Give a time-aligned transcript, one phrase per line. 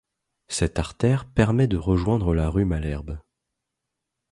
[0.47, 3.19] Cette artère permet de rejoindre la rue Malherbe.